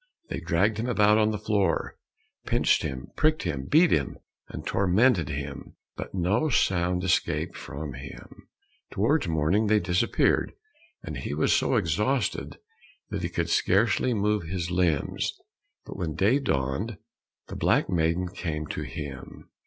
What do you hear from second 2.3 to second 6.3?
pinched him, pricked him, beat him, and tormented him, but